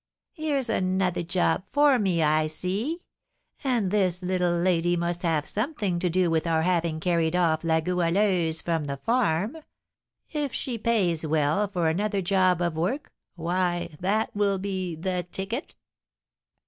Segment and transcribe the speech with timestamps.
[0.33, 3.03] "Here's another job for me, I see;
[3.63, 7.81] and this little lady must have something to do with our having carried off La
[7.81, 9.57] Goualeuse from the farm.
[10.33, 15.75] If she pays well for another job of work, why, that will be 'the ticket.'"